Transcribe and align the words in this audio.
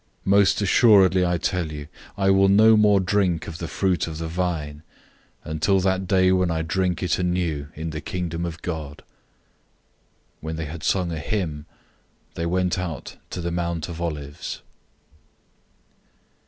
014:025 0.25 0.31
Most 0.31 0.57
certainly 0.67 1.25
I 1.27 1.37
tell 1.37 1.71
you, 1.71 1.87
I 2.17 2.31
will 2.31 2.47
no 2.49 2.75
more 2.75 2.99
drink 2.99 3.45
of 3.47 3.59
the 3.59 3.67
fruit 3.67 4.07
of 4.07 4.17
the 4.17 4.27
vine, 4.27 4.81
until 5.43 5.79
that 5.79 6.07
day 6.07 6.31
when 6.31 6.49
I 6.49 6.63
drink 6.63 7.03
it 7.03 7.19
anew 7.19 7.67
in 7.75 7.91
the 7.91 8.01
Kingdom 8.01 8.43
of 8.43 8.63
God." 8.63 9.03
014:026 10.37 10.37
When 10.41 10.55
they 10.55 10.65
had 10.65 10.81
sung 10.83 11.11
a 11.11 11.19
hymn, 11.19 11.67
they 12.33 12.47
went 12.47 12.79
out 12.79 13.17
to 13.29 13.41
the 13.41 13.51
Mount 13.51 13.89
of 13.89 14.01
Olives. 14.01 14.63